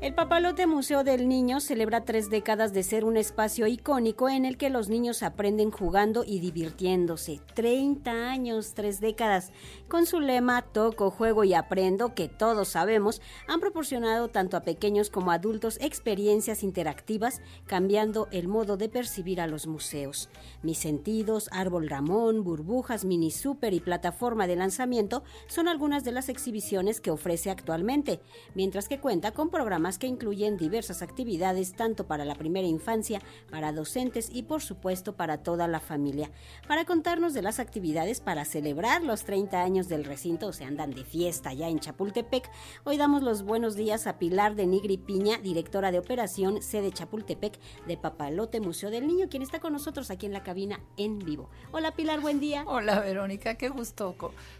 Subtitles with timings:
[0.00, 4.56] El Papalote Museo del Niño celebra tres décadas de ser un espacio icónico en el
[4.56, 7.40] que los niños aprenden jugando y divirtiéndose.
[7.54, 9.50] 30 años, tres décadas.
[9.88, 15.10] Con su lema Toco, juego y aprendo, que todos sabemos, han proporcionado tanto a pequeños
[15.10, 20.28] como a adultos experiencias interactivas, cambiando el modo de percibir a los museos.
[20.62, 26.28] Mis sentidos, Árbol Ramón, Burbujas, Mini Super y Plataforma de Lanzamiento son algunas de las
[26.28, 28.20] exhibiciones que ofrece actualmente,
[28.54, 33.72] mientras que cuenta con programas que incluyen diversas actividades tanto para la primera infancia, para
[33.72, 36.30] docentes y por supuesto para toda la familia.
[36.66, 41.04] Para contarnos de las actividades para celebrar los 30 años del recinto, se andan de
[41.04, 42.50] fiesta ya en Chapultepec,
[42.84, 47.58] hoy damos los buenos días a Pilar de Nigri Piña, directora de operación sede Chapultepec
[47.86, 51.48] de Papalote Museo del Niño, quien está con nosotros aquí en la cabina en vivo.
[51.72, 52.64] Hola Pilar, buen día.
[52.66, 54.16] Hola Verónica, qué gusto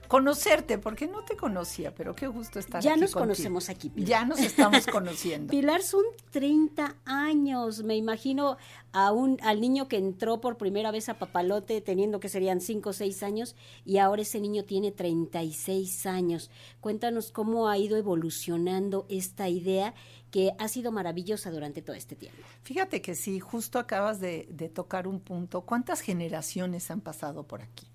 [0.06, 3.00] conocerte, porque no te conocía, pero qué gusto estar ya aquí.
[3.00, 4.08] Ya nos conocemos aquí, Pilar.
[4.08, 5.17] Ya nos estamos conociendo.
[5.48, 7.82] Pilar, son 30 años.
[7.82, 8.56] Me imagino
[8.92, 12.90] a un, al niño que entró por primera vez a Papalote teniendo que serían 5
[12.90, 16.50] o 6 años y ahora ese niño tiene 36 años.
[16.80, 19.94] Cuéntanos cómo ha ido evolucionando esta idea
[20.30, 22.42] que ha sido maravillosa durante todo este tiempo.
[22.62, 25.62] Fíjate que sí, justo acabas de, de tocar un punto.
[25.62, 27.86] ¿Cuántas generaciones han pasado por aquí?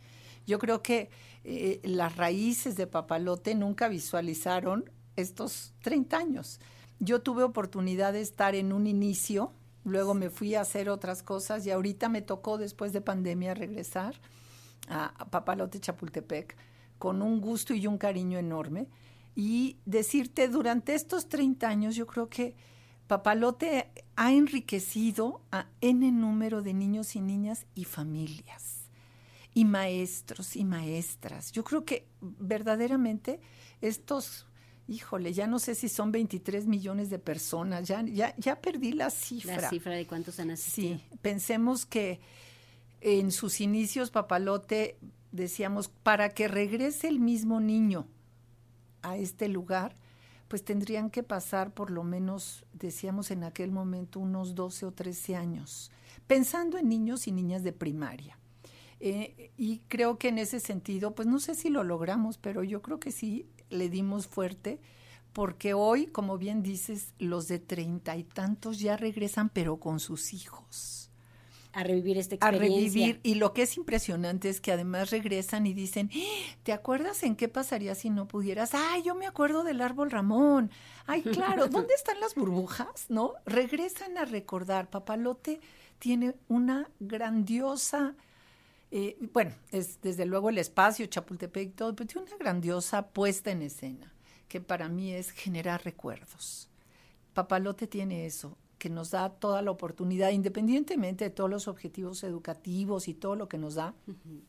[0.46, 1.10] Yo creo que
[1.44, 6.60] eh, las raíces de Papalote nunca visualizaron estos 30 años.
[7.04, 9.52] Yo tuve oportunidad de estar en un inicio,
[9.84, 14.16] luego me fui a hacer otras cosas y ahorita me tocó después de pandemia regresar
[14.88, 16.56] a, a Papalote Chapultepec
[16.98, 18.88] con un gusto y un cariño enorme
[19.36, 22.56] y decirte durante estos 30 años yo creo que
[23.08, 28.84] Papalote ha enriquecido a n número de niños y niñas y familias
[29.54, 31.52] y maestros y maestras.
[31.52, 33.40] Yo creo que verdaderamente
[33.82, 34.48] estos,
[34.88, 39.10] híjole, ya no sé si son 23 millones de personas, ya, ya, ya perdí la
[39.10, 39.62] cifra.
[39.62, 40.98] La cifra de cuántos han asistido.
[40.98, 42.20] Sí, pensemos que
[43.02, 44.98] en sus inicios, Papalote,
[45.32, 48.08] decíamos, para que regrese el mismo niño
[49.02, 49.96] a este lugar,
[50.48, 55.36] pues tendrían que pasar por lo menos, decíamos en aquel momento, unos 12 o 13
[55.36, 55.92] años,
[56.28, 58.38] pensando en niños y niñas de primaria.
[59.06, 62.82] Eh, y creo que en ese sentido, pues no sé si lo logramos, pero yo
[62.82, 64.80] creo que sí le dimos fuerte,
[65.34, 70.32] porque hoy, como bien dices, los de treinta y tantos ya regresan, pero con sus
[70.32, 71.12] hijos.
[71.74, 72.78] A revivir esta experiencia.
[72.78, 73.20] A revivir.
[73.24, 76.10] Y lo que es impresionante es que además regresan y dicen,
[76.64, 78.74] ¿te acuerdas en qué pasaría si no pudieras?
[78.74, 80.72] Ay, yo me acuerdo del árbol Ramón.
[81.08, 83.08] Ay, claro, ¿dónde están las burbujas?
[83.10, 83.34] ¿No?
[83.46, 84.90] Regresan a recordar.
[84.90, 85.60] Papalote
[86.00, 88.16] tiene una grandiosa
[88.96, 93.50] eh, bueno, es desde luego el espacio, Chapultepec y todo, pero tiene una grandiosa puesta
[93.50, 94.14] en escena,
[94.48, 96.70] que para mí es generar recuerdos.
[97.34, 103.08] Papalote tiene eso, que nos da toda la oportunidad, independientemente de todos los objetivos educativos
[103.08, 104.42] y todo lo que nos da, uh -huh.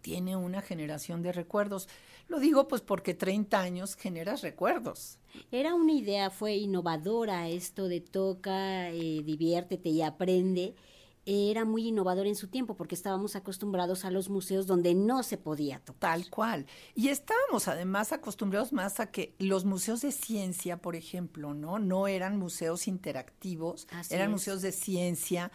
[0.00, 1.88] tiene una generación de recuerdos.
[2.26, 5.20] Lo digo pues porque 30 años generas recuerdos.
[5.52, 10.74] Era una idea, fue innovadora esto de toca, eh, diviértete y aprende
[11.24, 15.36] era muy innovador en su tiempo porque estábamos acostumbrados a los museos donde no se
[15.38, 16.18] podía tocar.
[16.18, 16.66] Tal cual.
[16.94, 21.78] Y estábamos además acostumbrados más a que los museos de ciencia, por ejemplo, ¿no?
[21.78, 24.32] No eran museos interactivos, Así eran es.
[24.32, 25.52] museos de ciencia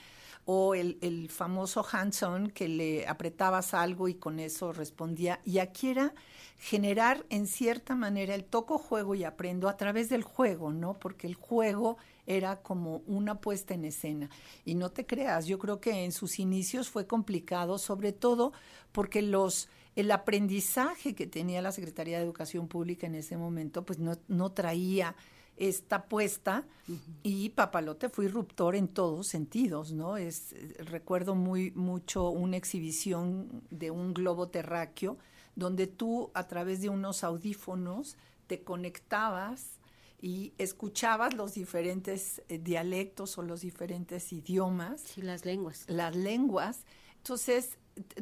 [0.49, 5.41] o el, el famoso hands-on que le apretabas algo y con eso respondía.
[5.43, 6.13] Y aquí era
[6.57, 10.93] generar en cierta manera el toco, juego y aprendo a través del juego, ¿no?
[10.93, 14.29] Porque el juego era como una puesta en escena.
[14.63, 18.53] Y no te creas, yo creo que en sus inicios fue complicado, sobre todo
[18.93, 23.99] porque los el aprendizaje que tenía la Secretaría de Educación Pública en ese momento, pues
[23.99, 25.15] no, no traía
[25.57, 26.99] esta puesta uh -huh.
[27.23, 30.17] y Papalote fue irruptor en todos sentidos, ¿no?
[30.17, 35.17] Es recuerdo muy mucho una exhibición de un globo terráqueo
[35.55, 39.79] donde tú a través de unos audífonos te conectabas
[40.21, 45.01] y escuchabas los diferentes eh, dialectos o los diferentes idiomas.
[45.01, 45.85] Sí, las lenguas.
[45.87, 46.85] Las lenguas.
[47.17, 47.77] Entonces,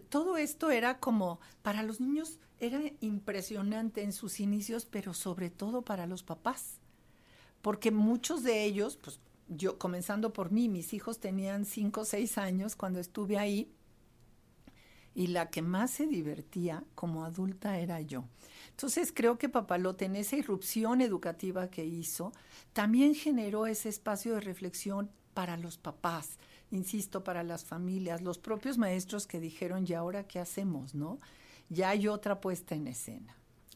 [0.10, 5.82] todo esto era como, para los niños era impresionante en sus inicios, pero sobre todo
[5.82, 6.80] para los papás.
[7.66, 12.38] Porque muchos de ellos, pues yo, comenzando por mí, mis hijos tenían cinco o seis
[12.38, 13.74] años cuando estuve ahí,
[15.16, 18.26] y la que más se divertía como adulta era yo.
[18.70, 22.34] Entonces creo que Papalote en esa irrupción educativa que hizo,
[22.72, 26.38] también generó ese espacio de reflexión para los papás,
[26.70, 30.94] insisto, para las familias, los propios maestros que dijeron, ¿y ahora qué hacemos?
[30.94, 31.20] ¿No?
[31.70, 33.36] Ya hay otra puesta en escena.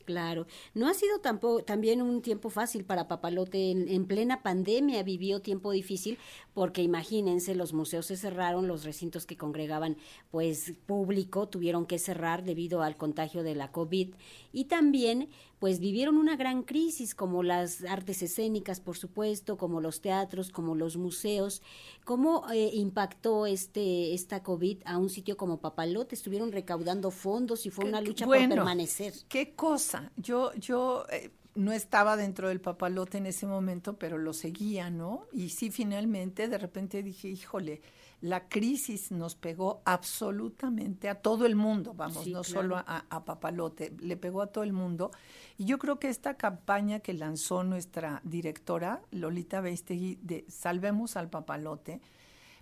[0.09, 3.69] Claro, no ha sido tampoco también un tiempo fácil para Papalote.
[3.69, 6.17] En, plena pandemia vivió tiempo difícil
[6.56, 9.97] porque imagínense, los museos se cerraron, los recintos que congregaban
[10.31, 14.15] pues público tuvieron que cerrar debido al contagio de la COVID
[14.51, 15.29] y también
[15.59, 20.73] pues vivieron una gran crisis como las artes escénicas, por supuesto, como los teatros, como
[20.73, 21.62] los museos.
[22.05, 26.15] ¿Cómo eh, impactó este esta COVID a un sitio como Papalote?
[26.15, 29.13] Estuvieron recaudando fondos y fue una lucha por permanecer.
[29.27, 29.99] Qué cosa.
[30.18, 35.28] Yo yo eh, no estaba dentro del papalote en ese momento, pero lo seguía, ¿no?
[35.34, 37.81] Y sí, finalmente, de repente dije, híjole,
[38.22, 44.18] la crisis nos pegó absolutamente a todo el mundo, vamos, no solo a, Papalote, le
[44.18, 45.12] pegó a todo el mundo.
[45.57, 51.30] Y yo creo que esta campaña que lanzó nuestra directora, Lolita Beistegui, de Salvemos al
[51.30, 52.01] Papalote,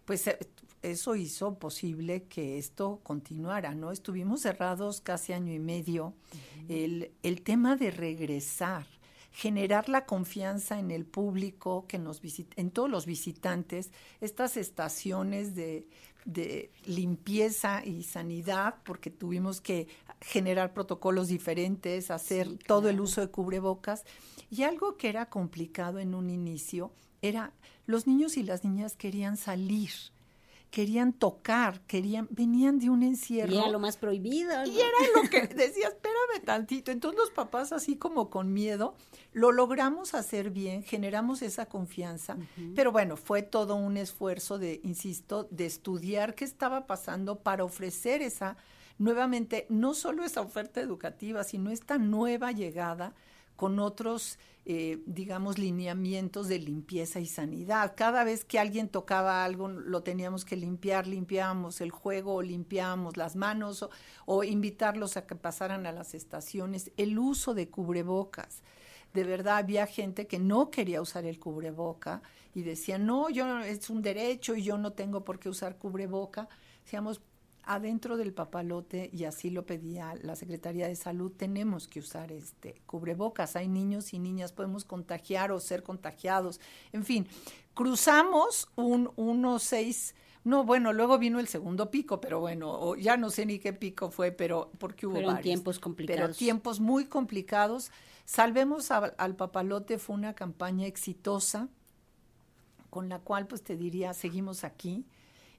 [0.07, 0.39] pues eh,
[0.81, 3.91] eso hizo posible que esto continuara, ¿no?
[3.91, 6.13] Estuvimos cerrados casi año y medio.
[6.69, 8.87] el, el tema de regresar,
[9.33, 15.55] generar la confianza en el público que nos visita, en todos los visitantes, estas estaciones
[15.55, 15.85] de,
[16.85, 19.87] limpieza y sanidad, porque tuvimos que
[20.21, 24.03] generar protocolos diferentes, hacer todo el uso de cubrebocas.
[24.49, 27.53] Y algo que era complicado en un inicio era
[27.85, 29.91] los niños y las niñas querían salir
[30.69, 33.53] querían tocar, querían, venían de un encierro.
[33.53, 34.65] Y era lo más prohibido.
[34.65, 36.91] Y era lo que decía, espérame tantito.
[36.91, 38.95] Entonces los papás así como con miedo,
[39.33, 42.37] lo logramos hacer bien, generamos esa confianza,
[42.75, 48.21] pero bueno, fue todo un esfuerzo de, insisto, de estudiar qué estaba pasando para ofrecer
[48.21, 48.57] esa,
[48.97, 53.13] nuevamente, no solo esa oferta educativa, sino esta nueva llegada
[53.57, 57.95] con otros, eh, digamos, lineamientos de limpieza y sanidad.
[57.97, 63.35] Cada vez que alguien tocaba algo, lo teníamos que limpiar, limpiábamos el juego, limpiábamos las
[63.35, 63.89] manos o,
[64.25, 66.91] o invitarlos a que pasaran a las estaciones.
[66.95, 68.61] El uso de cubrebocas.
[69.13, 72.21] De verdad había gente que no quería usar el cubreboca
[72.53, 76.47] y decía, no, yo es un derecho y yo no tengo por qué usar cubreboca.
[76.83, 77.21] Decíamos,
[77.67, 82.81] adentro del papalote, y así lo pedía la Secretaría de Salud, tenemos que usar este
[82.85, 83.55] cubrebocas.
[83.55, 86.59] Hay niños y niñas, podemos contagiar o ser contagiados.
[86.93, 87.27] En fin,
[87.73, 90.15] cruzamos un 1.6.
[90.45, 94.09] No, bueno, luego vino el segundo pico, pero bueno, ya no sé ni qué pico
[94.09, 96.21] fue, pero porque hubo Fueron tiempos complicados.
[96.21, 97.91] Pero tiempos muy complicados.
[98.23, 101.67] Salvemos al papalote fue una campaña exitosa
[102.89, 105.05] con la cual pues te diría, seguimos aquí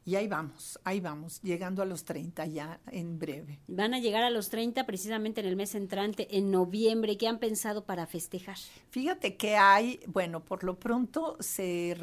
[0.04, 3.60] y ahí vamos, ahí vamos, llegando a los 30 ya en breve.
[3.66, 7.16] Van a llegar a los 30 precisamente en el mes entrante, en noviembre.
[7.16, 8.56] ¿Qué han pensado para festejar?
[8.90, 11.96] Fíjate que hay, bueno, por lo pronto se,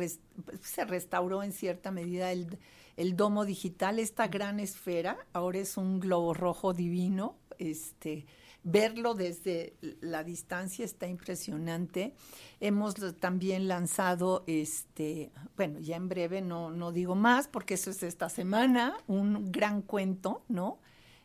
[0.62, 2.60] se restauró en cierta medida el,
[2.98, 8.26] el domo digital, esta gran esfera, ahora es un globo rojo divino, este
[8.66, 12.14] verlo desde la distancia está impresionante.
[12.60, 18.04] Hemos también lanzado, este, bueno, ya en breve no, no digo más porque eso es
[18.04, 20.80] esta semana, un gran cuento, ¿no?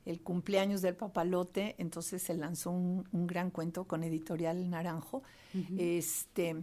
[0.04, 5.22] El cumpleaños del papalote, entonces se lanzó un, gran cuento con Editorial Naranjo.
[5.78, 6.56] Este,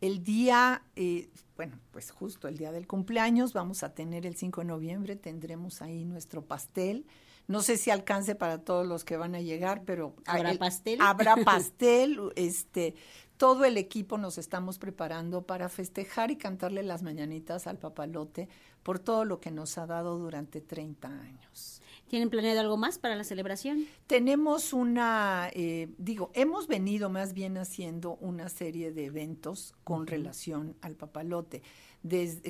[0.00, 4.62] el día, eh, bueno, pues justo el día del cumpleaños, vamos a tener el 5
[4.62, 7.06] de noviembre, tendremos ahí nuestro pastel
[7.46, 10.98] no sé si alcance para todos los que van a llegar, pero habrá pastel.
[11.00, 12.94] Habrá pastel, este,
[13.36, 18.48] todo el equipo nos estamos preparando para festejar y cantarle las mañanitas al papalote
[18.82, 21.80] por todo lo que nos ha dado durante 30 años.
[22.08, 23.86] ¿Tienen planeado algo más para la celebración?
[24.06, 30.76] Tenemos una, eh, digo, hemos venido más bien haciendo una serie de eventos con relación
[30.80, 31.62] al papalote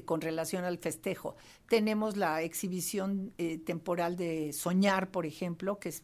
[0.05, 1.37] con relación al festejo.
[1.69, 6.03] Tenemos la exhibición eh, temporal de Soñar, por ejemplo, que es,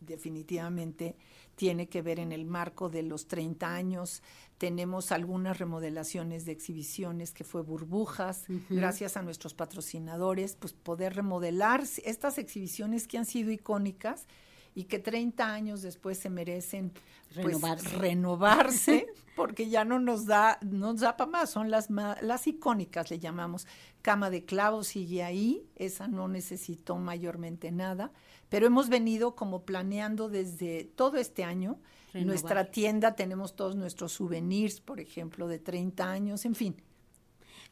[0.00, 1.16] definitivamente
[1.56, 4.22] tiene que ver en el marco de los 30 años.
[4.56, 11.82] Tenemos algunas remodelaciones de exhibiciones que fue burbujas, gracias a nuestros patrocinadores, pues poder remodelar
[12.04, 14.26] estas exhibiciones que han sido icónicas
[14.74, 16.92] y que 30 años después se merecen
[17.34, 17.60] pues,
[17.98, 23.18] renovarse, porque ya no nos da, nos da para más, son las, las icónicas, le
[23.18, 23.66] llamamos.
[24.02, 28.12] Cama de clavos sigue ahí, esa no necesitó mayormente nada,
[28.48, 31.78] pero hemos venido como planeando desde todo este año.
[32.12, 36.82] Nuestra tienda tenemos todos nuestros souvenirs, por ejemplo, de 30 años, en fin.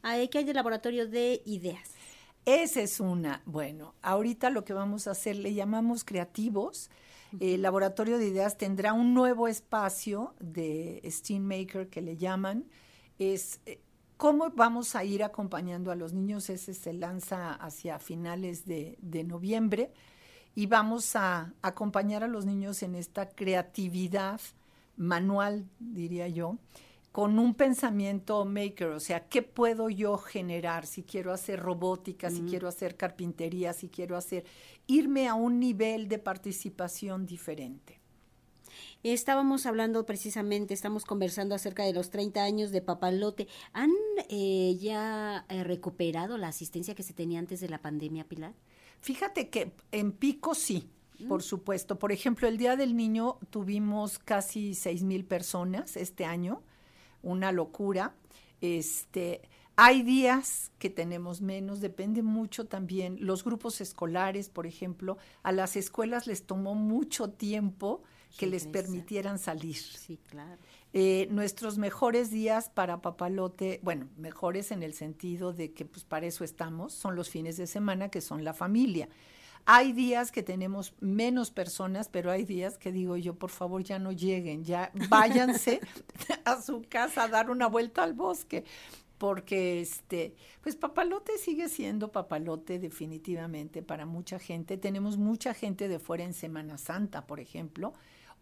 [0.01, 1.98] Ahí que hay de laboratorio de ideas.
[2.49, 3.43] Esa es una.
[3.45, 6.89] Bueno, ahorita lo que vamos a hacer le llamamos creativos.
[7.39, 12.65] El laboratorio de ideas tendrá un nuevo espacio de Steam Maker que le llaman.
[13.19, 13.79] Es eh,
[14.17, 16.49] cómo vamos a ir acompañando a los niños.
[16.49, 19.91] Ese se lanza hacia finales de, de noviembre.
[20.55, 24.41] y vamos a acompañar a los niños en esta creatividad
[24.97, 26.57] manual, diría yo,
[27.11, 32.41] con un pensamiento maker, o sea, ¿qué puedo yo generar si quiero hacer robótica, si
[32.41, 34.45] quiero hacer carpintería, si quiero hacer,
[34.85, 37.99] irme a un nivel de participación diferente?
[39.01, 43.47] Estábamos hablando precisamente, estamos conversando acerca de los 30 años de Papalote.
[43.71, 43.91] ¿Han
[44.29, 48.53] eh, ya eh, recuperado la asistencia que se tenía antes de la pandemia, Pilar?
[48.99, 50.89] Fíjate que en Pico sí,
[51.27, 51.97] por supuesto.
[51.97, 56.61] Por ejemplo, el Día del Niño tuvimos casi seis mil personas este año,
[57.23, 58.15] una locura.
[58.61, 59.41] Este,
[59.75, 63.17] hay días que tenemos menos, depende mucho también.
[63.21, 68.03] Los grupos escolares, por ejemplo, a las escuelas les tomó mucho tiempo
[68.37, 69.77] que les permitieran salir.
[69.77, 70.61] Sí, claro.
[70.91, 76.25] Eh, nuestros mejores días para Papalote, bueno, mejores en el sentido de que pues para
[76.25, 79.07] eso estamos, son los fines de semana que son la familia.
[79.65, 83.99] Hay días que tenemos menos personas, pero hay días que digo yo, por favor, ya
[83.99, 85.79] no lleguen, ya váyanse
[86.45, 88.65] a su casa a dar una vuelta al bosque,
[89.17, 94.77] porque este, pues Papalote sigue siendo Papalote definitivamente para mucha gente.
[94.77, 97.93] Tenemos mucha gente de fuera en Semana Santa, por ejemplo,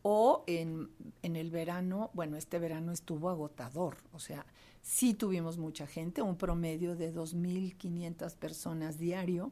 [0.04, 0.90] o en,
[1.24, 4.46] en el verano, bueno, este verano estuvo agotador, o sea,
[4.82, 9.52] sí tuvimos mucha gente, un promedio de 2.500 personas diario,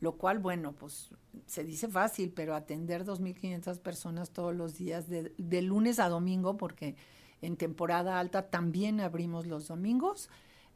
[0.00, 1.10] lo cual, bueno, pues
[1.46, 6.56] se dice fácil, pero atender 2.500 personas todos los días, de, de, lunes a domingo,
[6.56, 6.96] porque
[7.42, 10.28] en temporada alta también abrimos los domingos,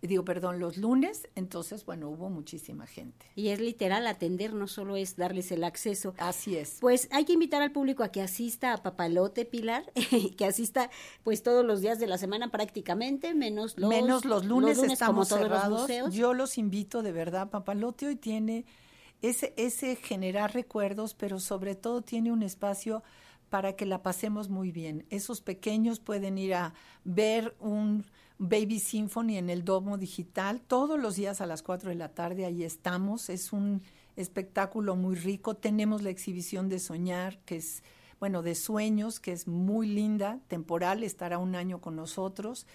[0.09, 3.27] digo, perdón, los lunes, entonces, bueno, hubo muchísima gente.
[3.35, 6.15] Y es literal, atender no solo es darles el acceso.
[6.19, 6.79] Así es.
[6.81, 9.85] Pues hay que invitar al público a que asista a Papalote, Pilar,
[10.37, 10.91] que asista
[11.23, 14.93] pues todos los días de la semana prácticamente, menos los, menos los lunes, los lunes
[14.93, 15.91] estamos cerrados.
[16.11, 18.65] Yo los invito de verdad, Papalote hoy tiene
[19.23, 23.03] ese, ese generar recuerdos, pero sobre todo tiene un espacio
[23.51, 25.07] para que la pasemos muy bien.
[25.11, 26.73] Esos pequeños pueden ir a
[27.05, 28.05] ver un
[28.39, 32.47] Baby Symphony en el Domo Digital todos los días a las 4 de la tarde,
[32.47, 33.29] ahí estamos.
[33.29, 33.83] Es un
[34.17, 35.57] espectáculo muy rico.
[35.57, 37.83] Tenemos la exhibición de Soñar, que es,
[38.19, 42.67] bueno, de sueños, que es muy linda, temporal, estará un año con nosotros.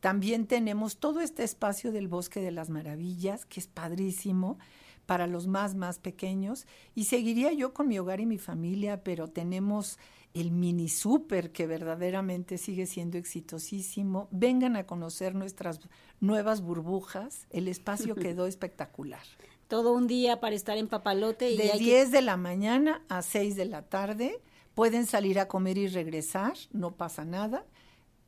[0.00, 4.58] También tenemos todo este espacio del Bosque de las Maravillas, que es padrísimo
[5.06, 6.66] para los más, más pequeños.
[6.94, 9.98] Y seguiría yo con mi hogar y mi familia, pero tenemos
[10.34, 14.28] el mini super que verdaderamente sigue siendo exitosísimo.
[14.30, 15.80] Vengan a conocer nuestras
[16.20, 17.46] nuevas burbujas.
[17.50, 19.22] El espacio quedó espectacular.
[19.68, 21.50] Todo un día para estar en Papalote.
[21.50, 24.40] Y de 10 de la mañana a 6 de la tarde.
[24.74, 27.66] Pueden salir a comer y regresar, no pasa nada.